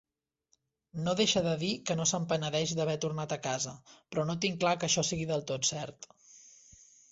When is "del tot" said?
5.35-5.71